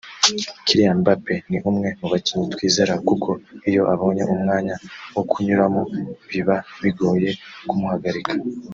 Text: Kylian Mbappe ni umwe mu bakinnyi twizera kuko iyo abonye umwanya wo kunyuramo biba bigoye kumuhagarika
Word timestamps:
Kylian 0.65 0.97
Mbappe 1.03 1.33
ni 1.49 1.57
umwe 1.69 1.89
mu 1.99 2.07
bakinnyi 2.11 2.47
twizera 2.53 2.93
kuko 3.07 3.29
iyo 3.69 3.83
abonye 3.93 4.23
umwanya 4.33 4.75
wo 5.15 5.23
kunyuramo 5.29 5.81
biba 6.29 6.55
bigoye 6.81 7.29
kumuhagarika 7.67 8.33